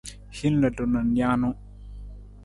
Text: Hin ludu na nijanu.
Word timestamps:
Hin 0.37 0.55
ludu 0.61 0.83
na 0.93 0.99
nijanu. 1.09 1.49